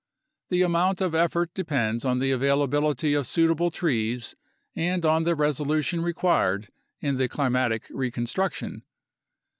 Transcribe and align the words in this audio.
The 0.49 0.63
amount 0.63 0.99
of 0.99 1.13
effort 1.13 1.53
depends 1.53 2.03
on 2.05 2.17
the 2.17 2.31
availability 2.31 3.13
of 3.13 3.27
suitable 3.27 3.69
trees 3.69 4.33
and 4.75 5.05
on 5.05 5.25
the 5.25 5.35
resolution 5.35 6.01
required 6.01 6.69
in 7.01 7.17
the 7.17 7.29
climatic 7.29 7.85
reconstruction. 7.91 8.81